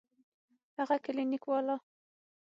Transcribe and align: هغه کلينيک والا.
هغه 0.77 0.95
کلينيک 1.05 1.43
والا. 1.49 1.75